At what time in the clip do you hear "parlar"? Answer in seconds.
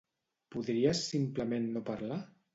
1.93-2.21